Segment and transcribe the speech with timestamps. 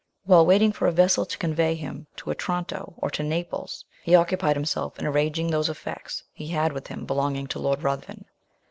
[0.23, 4.55] While waiting for a vessel to convey him to Otranto, or to Naples, he occupied
[4.55, 8.25] himself in arranging those effects he had with him belonging to Lord Ruthven.